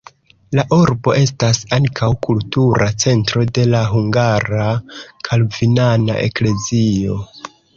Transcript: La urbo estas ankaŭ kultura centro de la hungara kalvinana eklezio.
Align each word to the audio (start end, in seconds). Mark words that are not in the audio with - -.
La 0.59 0.63
urbo 0.77 1.11
estas 1.17 1.59
ankaŭ 1.77 2.09
kultura 2.27 2.87
centro 3.05 3.45
de 3.59 3.67
la 3.75 3.83
hungara 3.93 4.67
kalvinana 5.29 6.21
eklezio. 6.31 7.21